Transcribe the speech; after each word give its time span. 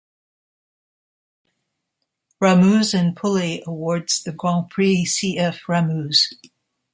Ramuz 2.41 2.95
in 2.95 3.13
Pully 3.13 3.61
awards 3.67 4.23
the 4.23 4.31
Grand 4.31 4.71
Prix 4.71 5.05
C. 5.05 5.37
F. 5.37 5.61
Ramuz. 5.67 6.33